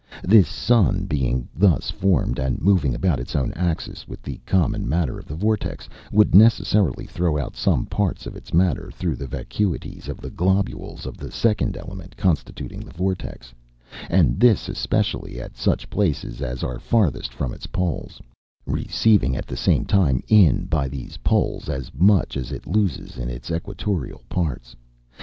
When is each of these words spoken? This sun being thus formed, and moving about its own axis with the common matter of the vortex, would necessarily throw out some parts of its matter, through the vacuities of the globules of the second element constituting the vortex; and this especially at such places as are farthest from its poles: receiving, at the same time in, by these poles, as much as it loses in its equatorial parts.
This 0.23 0.47
sun 0.47 1.05
being 1.05 1.47
thus 1.55 1.91
formed, 1.91 2.39
and 2.39 2.59
moving 2.59 2.95
about 2.95 3.19
its 3.19 3.35
own 3.35 3.51
axis 3.53 4.07
with 4.07 4.23
the 4.23 4.39
common 4.47 4.89
matter 4.89 5.19
of 5.19 5.25
the 5.27 5.35
vortex, 5.35 5.87
would 6.11 6.33
necessarily 6.33 7.05
throw 7.05 7.37
out 7.37 7.55
some 7.55 7.85
parts 7.85 8.25
of 8.25 8.35
its 8.35 8.51
matter, 8.51 8.89
through 8.91 9.15
the 9.15 9.27
vacuities 9.27 10.07
of 10.07 10.17
the 10.17 10.31
globules 10.31 11.05
of 11.05 11.17
the 11.17 11.29
second 11.31 11.77
element 11.77 12.17
constituting 12.17 12.79
the 12.79 12.89
vortex; 12.93 13.53
and 14.09 14.39
this 14.39 14.67
especially 14.67 15.39
at 15.39 15.55
such 15.55 15.87
places 15.87 16.41
as 16.41 16.63
are 16.63 16.79
farthest 16.79 17.31
from 17.31 17.53
its 17.53 17.67
poles: 17.67 18.19
receiving, 18.65 19.35
at 19.37 19.45
the 19.45 19.55
same 19.55 19.85
time 19.85 20.23
in, 20.27 20.65
by 20.65 20.87
these 20.87 21.17
poles, 21.17 21.69
as 21.69 21.91
much 21.93 22.35
as 22.37 22.51
it 22.51 22.65
loses 22.65 23.19
in 23.19 23.29
its 23.29 23.51
equatorial 23.51 24.23
parts. 24.29 24.75